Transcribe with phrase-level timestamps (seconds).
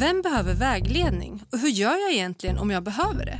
[0.00, 3.38] Vem behöver vägledning och hur gör jag egentligen om jag behöver det?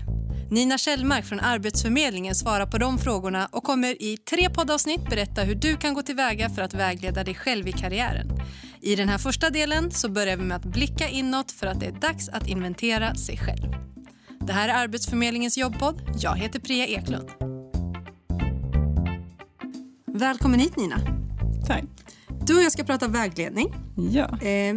[0.51, 5.55] Nina Kjellmark från Arbetsförmedlingen svarar på de frågorna och kommer i tre poddavsnitt berätta hur
[5.55, 8.29] du kan gå tillväga för att vägleda dig själv i karriären.
[8.81, 11.87] I den här första delen så börjar vi med att blicka inåt för att det
[11.87, 13.75] är dags att inventera sig själv.
[14.41, 16.03] Det här är Arbetsförmedlingens jobbpodd.
[16.19, 17.31] Jag heter Priya Eklund.
[20.07, 21.01] Välkommen hit Nina.
[21.67, 21.85] Tack.
[22.47, 23.75] Du och jag ska prata vägledning.
[23.97, 24.41] Ja.
[24.43, 24.75] Eh,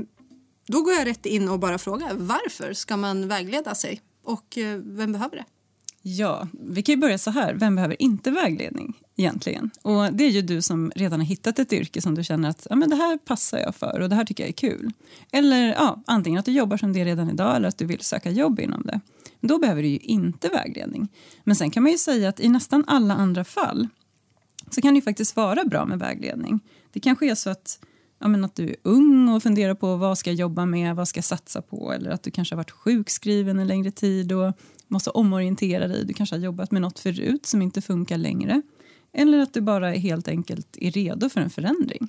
[0.65, 4.77] då går jag rätt in och bara frågar varför ska man vägleda sig och eh,
[4.77, 5.45] vem behöver det?
[6.03, 7.53] ja, vi kan ju börja så här.
[7.53, 9.71] Vem behöver inte vägledning egentligen?
[9.81, 12.67] Och det är ju du som redan har hittat ett yrke som du känner att
[12.69, 14.91] ja, men det här passar jag för och det här tycker jag är kul.
[15.31, 18.31] Eller ja, antingen att du jobbar som det redan idag eller att du vill söka
[18.31, 18.99] jobb inom det.
[19.41, 21.07] Då behöver du ju inte vägledning.
[21.43, 23.87] Men sen kan man ju säga att i nästan alla andra fall
[24.71, 26.59] så kan det ju faktiskt vara bra med vägledning.
[26.93, 27.79] Det kanske är så att,
[28.23, 31.07] ja, men att du är ung och funderar på vad ska jag jobba med, vad
[31.07, 34.53] ska jag satsa på eller att du kanske har varit sjukskriven en längre tid och
[34.87, 36.05] måste omorientera dig.
[36.05, 38.61] Du kanske har jobbat med något förut som inte funkar längre.
[39.13, 42.07] Eller att du bara helt enkelt är redo för en förändring.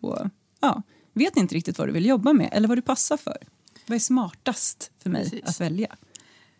[0.00, 0.18] Och,
[0.60, 0.82] ja,
[1.12, 3.38] vet inte riktigt vad du vill jobba med eller vad du passar för.
[3.86, 5.48] Vad är smartast för mig Precis.
[5.48, 5.96] att välja?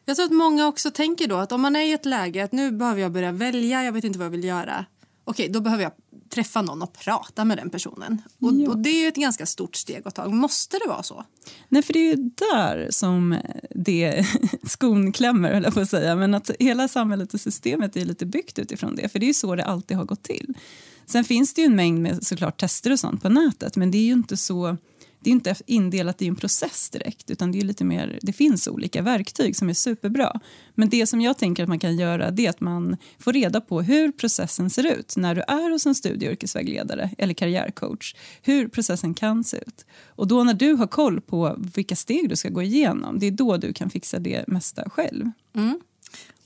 [0.05, 2.53] Jag tror att många också tänker då att om man är i ett läge att
[2.53, 4.86] nu behöver jag börja välja, jag vet inte vad jag vill göra.
[5.25, 5.92] Okej, då behöver jag
[6.30, 8.22] träffa någon och prata med den personen.
[8.41, 8.70] Och, Ja.
[8.70, 10.28] och det är ett ganska stort steg att ta.
[10.28, 11.24] Måste det vara så?
[11.69, 13.38] Nej, för det är ju där som
[13.70, 14.27] det
[14.66, 16.16] skon klämmer, höll jag på att säga.
[16.16, 19.08] Men att hela samhället och systemet är lite byggt utifrån det.
[19.08, 20.54] För det är ju så det alltid har gått till.
[21.06, 23.77] Sen finns det ju en mängd med såklart tester och sånt på nätet.
[23.77, 24.77] Men det är ju inte så...
[25.27, 28.69] Det är inte indelat i en process direkt, utan det är lite mer, det finns
[28.69, 30.41] olika verktyg som är superbra.
[30.74, 33.60] Men det som jag tänker att man kan göra det är att man får reda
[33.60, 38.14] på hur processen ser ut när du är hos en studie och yrkesvägledare eller karriärcoach.
[38.42, 39.86] Hur processen kan se ut.
[40.06, 43.30] Och då när du har koll på vilka steg du ska gå igenom, det är
[43.30, 45.30] då du kan fixa det mesta själv.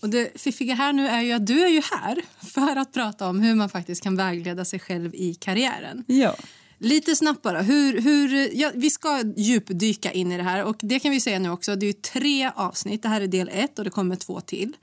[0.00, 3.28] Och det fiffiga här nu är ju att du är ju här för att prata
[3.28, 6.04] om hur man faktiskt kan vägleda sig själv i karriären.
[6.06, 6.36] Ja.
[6.82, 7.62] Lite snabbt bara.
[7.62, 10.64] Hur, hur, ja, vi ska djupdyka in i det här.
[10.64, 11.76] Och det kan vi säga nu också.
[11.76, 13.02] Det är tre avsnitt.
[13.02, 14.76] Det här är del ett och det kommer två till.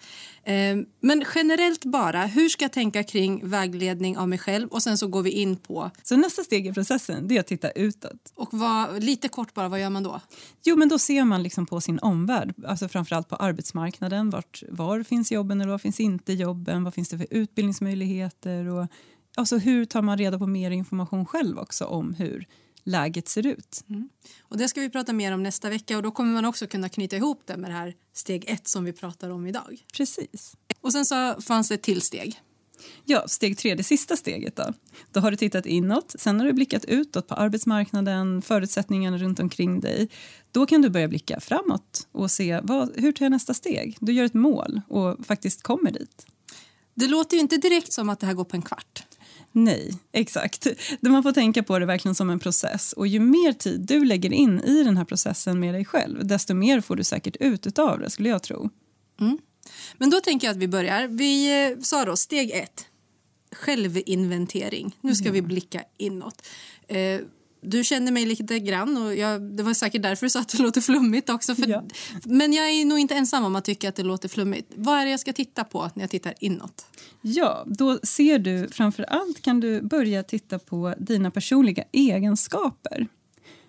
[0.44, 4.68] Eh, men generellt bara, hur ska jag tänka kring vägledning av mig själv?
[4.68, 7.72] Och sen så går vi in på, Så nästa steg i processen är att titta
[7.72, 8.34] utåt.
[8.36, 10.22] och vad, lite kort bara, vad gör man då?
[10.63, 14.30] Jo, men då ser man liksom på sin omvärld, alltså framförallt på arbetsmarknaden.
[14.30, 16.84] Vart, var finns jobben eller var finns inte jobben?
[16.84, 18.68] Vad finns det för utbildningsmöjligheter?
[18.68, 18.88] Och,
[19.38, 22.46] alltså, hur tar man reda på mer information själv också om hur
[22.84, 23.84] läget ser ut?
[24.42, 26.90] Och det ska vi prata mer om nästa vecka och då kommer man också kunna
[26.90, 29.84] knyta ihop det med det här steg ett som vi pratar om idag.
[29.94, 30.56] Precis.
[30.81, 32.42] Och sen så fanns det ett till steg.
[33.06, 34.74] Ja, steg tre, det sista steget då.
[35.12, 39.80] Då har du tittat inåt, sen har du blickat utåt på arbetsmarknaden, förutsättningarna runt omkring
[39.80, 40.09] dig.
[40.52, 43.98] Då kan du börja blicka framåt och se vad, hur tar jag nästa steg?
[44.00, 46.25] Du gör ett mål och faktiskt kommer dit.
[46.94, 49.04] Det låter ju inte direkt som att det här går på en kvart.
[49.57, 50.68] Nej, exakt.
[51.01, 52.94] Man får tänka på det verkligen som en process.
[52.94, 56.53] Och Ju mer tid du lägger in i den här processen med dig själv desto
[56.53, 58.69] mer får du säkert ut av det, skulle jag tro.
[59.97, 61.07] Men då tänker jag att vi börjar.
[61.07, 62.85] Vi eh, sa då steg ett,
[63.51, 64.97] självinventering.
[65.01, 66.47] Nu ska vi blicka inåt.
[66.88, 67.19] Eh,
[67.62, 70.63] du känner mig lite grann och jag, det var säkert därför du sa att det
[70.63, 71.56] låter flummigt också.
[71.56, 71.84] För, Ja.
[72.23, 74.72] Men jag är nog inte ensam om att tycka att det låter flummigt.
[74.75, 76.85] Vad är det jag ska titta på när jag tittar inåt?
[77.22, 83.07] Ja, då ser du framför allt kan du börja titta på dina personliga egenskaper.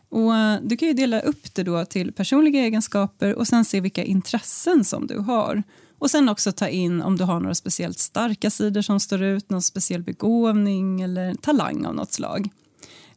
[0.09, 3.81] Och eh, du kan ju dela upp det då till personliga egenskaper och sen se
[3.81, 5.63] vilka intressen som du har.
[5.99, 9.51] Och sen också ta in om du har några speciellt starka sidor som står ut,
[9.51, 12.49] någon speciell begåvning eller talang av något slag.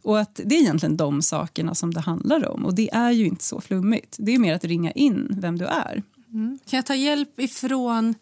[0.02, 2.66] Och att Det är egentligen de sakerna som det handlar om.
[2.66, 4.16] Och det är ju inte så flummigt.
[4.20, 6.04] Det är mer att ringa in vem du är.
[6.34, 6.60] Mm.
[6.66, 8.16] Kan jag ta hjälp ifrån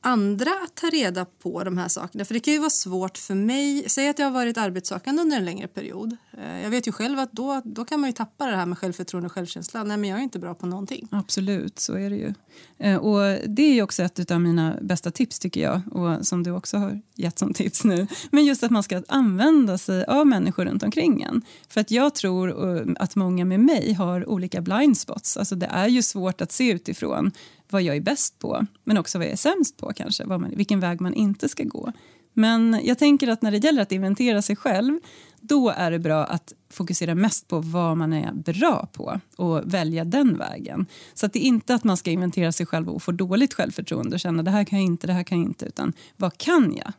[0.00, 2.24] andra att ta reda på de här sakerna?
[2.24, 3.84] För det kan ju vara svårt för mig.
[3.88, 6.16] Säg att jag har varit arbetssökande under en längre period.
[6.38, 8.78] Eh, jag vet ju själv att då, då kan man ju tappa det här med
[8.78, 9.84] självförtroende och självkänsla.
[9.84, 11.08] Nej, men jag är inte bra på någonting.
[11.10, 12.34] Absolut, så är det ju.
[12.78, 16.42] Eh, och Det är ju också ett av mina bästa tips, tycker jag, och som
[16.42, 18.06] du också har gett som tips nu.
[18.30, 21.42] Men just att man ska använda sig av människor runt omkring en.
[21.68, 25.36] För att jag tror eh, att många med mig har olika blind spots.
[25.36, 27.32] Alltså det är ju svårt att se utifrån
[27.70, 30.50] vad jag är bäst på, men också vad jag är sämst på kanske, vad man,
[30.56, 31.92] vilken väg man inte ska gå.
[32.32, 34.98] Men jag tänker att när det gäller att inventera sig själv,
[35.40, 40.04] då är det bra att fokusera mest på vad man är bra på och välja
[40.04, 40.86] den vägen.
[41.14, 44.16] Så att det är inte att man ska inventera sig själv och få dåligt självförtroende
[44.16, 46.74] och känna det här kan jag inte, det här kan jag inte, utan vad kan
[46.76, 46.92] jag?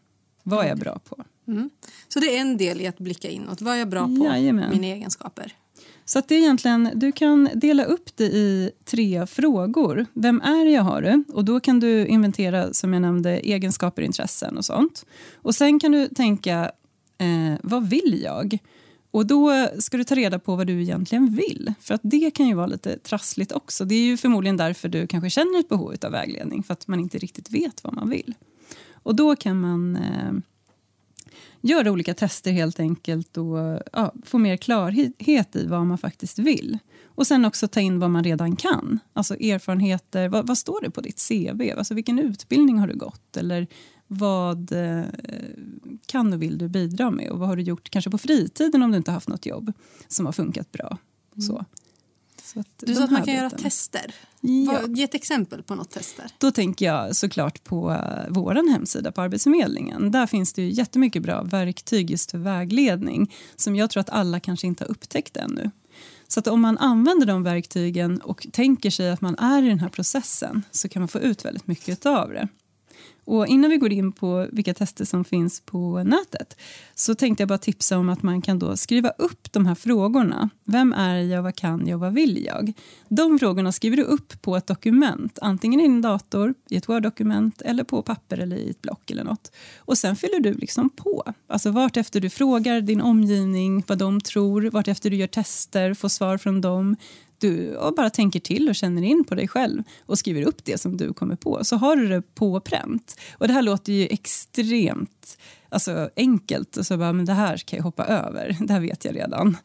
[0.44, 1.24] Vad är jag bra på?
[2.08, 3.62] Så det är en del i att blicka inåt.
[3.62, 4.26] Vad är jag bra på?
[4.26, 4.72] Jajamän.
[4.72, 5.56] Mina egenskaper.
[6.10, 10.06] Så att det är egentligen, du kan dela upp det i tre frågor.
[10.14, 11.24] Vem är jag har du?
[11.34, 15.06] Och då kan du inventera, som jag nämnde, egenskaper, intressen och sånt.
[15.36, 16.72] Och sen kan du tänka,
[17.18, 18.58] eh, vad vill jag?
[19.12, 21.74] Och då ska du ta reda på vad du egentligen vill.
[21.82, 23.86] För att det kan ju vara lite trassligt också.
[23.86, 26.64] Det är ju förmodligen därför du kanske känner ett behov av vägledning.
[26.64, 28.34] För att man inte riktigt vet vad man vill.
[28.94, 30.32] Och då kan man eh,
[31.62, 36.78] göra olika tester helt enkelt och ja, få mer klarhet i vad man faktiskt vill.
[37.06, 39.00] Och sen också ta in vad man redan kan.
[39.14, 40.30] Alltså erfarenheter.
[40.30, 41.74] Vad, vad står det på ditt CV?
[41.78, 43.38] Alltså vilken utbildning har du gått?
[43.38, 43.68] Eller
[44.08, 45.04] vad eh,
[46.06, 47.30] kan och vill du bidra med?
[47.30, 49.74] Och vad har du gjort kanske på fritiden om du inte haft något jobb
[50.08, 50.98] som har funkat bra?
[51.34, 51.42] Mm.
[51.42, 51.66] Så.
[52.78, 53.36] Du sa att man kan biten.
[53.36, 54.16] göra tester.
[54.42, 54.82] Ja.
[54.88, 56.26] Ge ett exempel på något tester.
[56.38, 57.98] Då tänker jag såklart på uh,
[58.30, 60.12] vår hemsida på Arbetsförmedlingen.
[60.12, 64.40] Där finns det ju jättemycket bra verktyg just för vägledning som jag tror att alla
[64.40, 65.72] kanske inte har upptäckt ännu.
[66.28, 69.80] Så att om man använder de verktygen och tänker sig att man är i den
[69.80, 72.48] här processen så kan man få ut väldigt mycket av det.
[73.30, 76.58] Och innan vi går in på vilka tester som finns på nätet
[76.96, 80.50] så tänkte jag bara tipsa om att man kan då skriva upp de här frågorna.
[80.64, 82.74] Vem är jag, vad kan jag, vad vill jag?
[83.08, 87.62] De frågorna skriver du upp på ett dokument, antingen i din dator, i ett Word-dokument
[87.62, 89.52] eller på papper eller i ett block eller något.
[89.78, 91.34] Och sen fyller du liksom på.
[91.48, 95.94] Alltså vart efter du frågar din omgivning vad de tror, vart efter du gör tester,
[95.94, 96.96] får svar från dem
[97.40, 100.98] du bara tänker till och känner in på dig själv och skriver upp det som
[100.98, 103.20] du kommer på, så har du det på pränt.
[103.38, 105.38] Och det här låter ju extremt
[105.70, 106.78] alltså, enkelt.
[106.78, 109.58] Och så bara, men det här kan jag hoppa över, det här vet jag redan.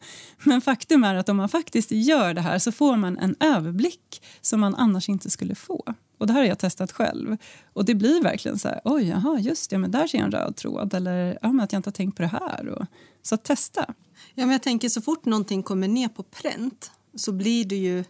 [0.43, 4.21] Men faktum är att om man faktiskt gör det här så får man en överblick
[4.41, 5.83] som man annars inte skulle få.
[6.17, 7.37] Och det här har jag testat själv.
[7.73, 10.31] Och det blir verkligen så här, oj, jaha, just det, men där ser jag en
[10.31, 10.93] röd tråd.
[10.93, 12.69] Eller ja, men att jag inte har tänkt på det här.
[12.69, 12.85] Och,
[13.21, 13.85] så testa.
[14.33, 18.03] Ja, men jag tänker så fort någonting kommer ner på pränt så blir det ju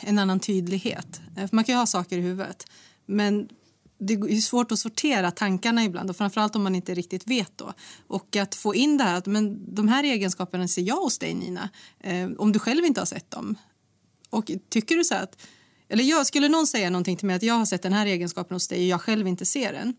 [0.00, 1.20] en annan tydlighet.
[1.36, 2.66] Eh, man kan ju ha saker i huvudet,
[3.06, 3.48] men
[3.98, 7.72] det är svårt att sortera tankarna ibland och framförallt om man inte riktigt vet då.
[8.06, 11.34] Och att få in det här att men de här egenskaperna ser jag hos dig
[11.34, 11.68] Nina,
[12.00, 13.56] eh, om du själv inte har sett dem.
[14.30, 15.42] Och tycker du så att,
[15.88, 18.54] eller jag, skulle någon säga någonting till mig att jag har sett den här egenskapen
[18.54, 19.96] hos dig och jag själv inte ser den.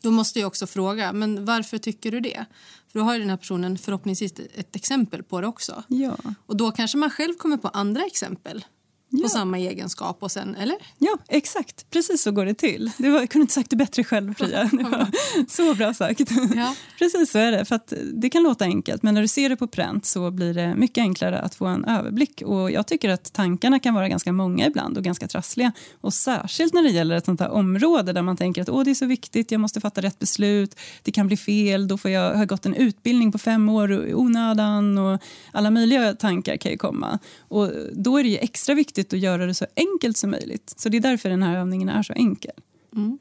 [0.00, 2.44] Då måste jag också fråga, men varför tycker du det?
[2.92, 5.82] För då har den här personen förhoppningsvis ett exempel på det också.
[5.88, 6.16] Ja.
[6.46, 8.64] Och då kanske man själv kommer på andra exempel
[9.10, 9.22] ja.
[9.22, 10.22] på samma egenskap.
[10.22, 10.76] Och sen, eller?
[10.98, 11.90] Ja, exakt.
[11.90, 12.90] Precis så går det till.
[12.98, 14.70] Det var, jag kunde inte sagt det bättre själv, Fria.
[15.48, 16.30] så bra sagt.
[16.54, 16.74] Ja.
[16.98, 17.64] Precis så är det.
[17.64, 17.80] För
[18.20, 21.02] det kan låta enkelt, men när du ser det på pränt så blir det mycket
[21.02, 22.42] enklare att få en överblick.
[22.42, 25.72] Och Jag tycker att tankarna kan vara ganska många ibland och ganska trassliga.
[26.00, 28.90] Och Särskilt när det gäller ett sånt här område där man tänker att Åh, det
[28.90, 32.36] är så viktigt, jag måste fatta rätt beslut, det kan bli fel, då får jag
[32.36, 35.20] ha gått en utbildning på fem år i onödan och
[35.52, 37.18] alla möjliga tankar kan ju komma.
[37.48, 40.74] Och Då är det extra viktigt viktigt att göra det så enkelt som möjligt.
[40.76, 42.52] Så Det är därför den här övningen är så enkel.
[42.94, 43.18] Mm.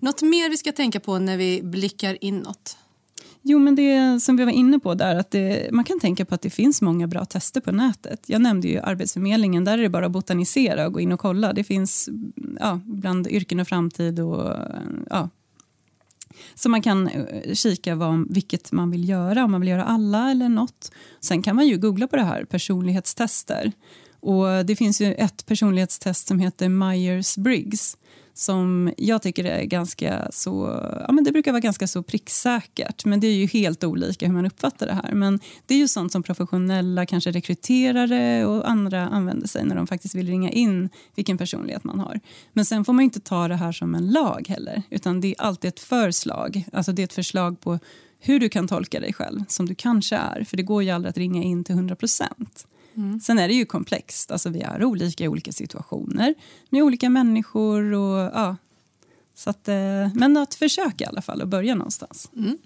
[0.00, 2.76] Något mer vi ska tänka på när vi blickar inåt?
[3.42, 6.34] Jo, men det som vi var inne på där, att det, man kan tänka på
[6.34, 8.24] att det finns många bra tester på nätet.
[8.26, 11.52] Jag nämnde ju Arbetsförmedlingen, där är det bara att botanisera och gå in och kolla.
[11.52, 12.08] Det finns
[12.60, 14.56] ja, bland yrken och framtid och
[15.10, 15.28] ja,
[16.54, 20.30] så man kan eh, kika vad, vilket man vill göra, om man vill göra alla
[20.30, 20.92] eller nåt.
[21.20, 23.72] Sen kan man ju googla på det här, personlighetstester.
[24.22, 27.96] Och det finns ju ett personlighetstest som heter Myers-Briggs
[28.34, 33.20] som jag tycker är ganska så, ja men det brukar vara ganska så pricksäkert men
[33.20, 35.12] det är ju helt olika hur man uppfattar det här.
[35.12, 39.86] Men det är ju sånt som professionella kanske rekryterare och andra använder sig när de
[39.86, 42.20] faktiskt vill ringa in vilken personlighet man har.
[42.52, 45.34] Men sen får man inte ta det här som en lag heller utan det är
[45.38, 47.78] alltid ett förslag, alltså det är ett förslag på
[48.20, 51.10] hur du kan tolka dig själv som du kanske är för det går ju aldrig
[51.10, 52.66] att ringa in till 100 procent.
[52.94, 53.20] Mm.
[53.20, 54.30] Sen är det ju komplext.
[54.30, 56.34] Alltså, vi är olika i olika situationer
[56.70, 57.92] med olika människor.
[57.92, 58.56] Och, ja.
[59.34, 62.30] så att, eh, men att försöka i alla fall och börja någonstans.
[62.36, 62.58] Mm.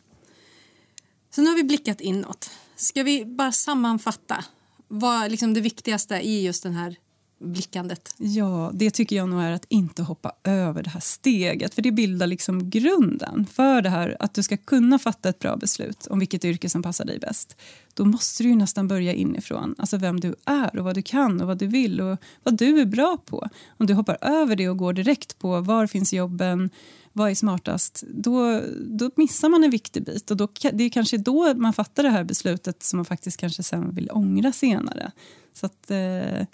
[1.31, 2.51] Så nu har vi blickat inåt.
[2.77, 4.45] Ska vi bara sammanfatta
[4.89, 6.97] vad liksom det viktigaste i just den här
[7.39, 8.15] blickandet?
[8.19, 11.75] Ja, det tycker jag nog är att inte hoppa över det här steget.
[11.75, 15.57] För det bildar liksom grunden för det här att du ska kunna fatta ett bra
[15.57, 17.57] beslut om vilket yrke som passar dig bäst.
[17.95, 19.75] Då måste du nästan börja inifrån.
[19.79, 22.81] Alltså vem du är och vad du kan och vad du vill och vad du
[22.81, 23.49] är bra på.
[23.79, 26.71] Om du hoppar över det och går direkt på var finns jobben,
[27.13, 30.31] vad är smartast, då, då missar man en viktig bit.
[30.31, 33.63] Och då, det är kanske då man fattar det här beslutet som man faktiskt kanske
[33.63, 35.13] sen vill ångra senare.
[35.53, 35.91] Så att...
[35.91, 36.47] Eh,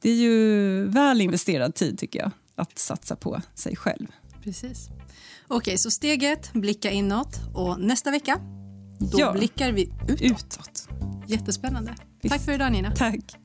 [0.00, 4.06] det är ju väl investerad tid tycker jag, att satsa på sig själv.
[4.44, 4.88] Precis.
[5.48, 7.40] Okej, så steg ett, blicka inåt.
[7.54, 8.40] Och nästa vecka?
[8.98, 9.32] Då Ja.
[9.32, 10.20] blickar vi ut.
[10.22, 10.88] Utåt.
[11.26, 11.94] Jättespännande.
[12.22, 12.32] Visst.
[12.34, 12.90] Tack för idag Nina.
[12.90, 13.36] Tack.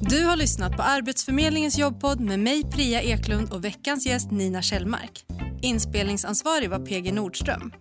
[0.00, 5.24] Du har lyssnat på Arbetsförmedlingens jobbpodd med mig Priya Eklund och veckans gäst Nina Kjellmark.
[5.62, 7.72] Inspelningsansvarig var PG Nordström.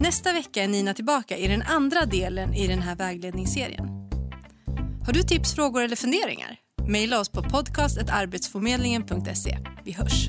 [0.00, 3.88] Nästa vecka är Nina tillbaka i den andra delen i den här vägledningsserien.
[5.06, 6.56] Har du tips, frågor eller funderingar?
[6.88, 9.58] Maila oss på podcastetarbetsförmedlingen.se.
[9.84, 10.28] Vi hörs!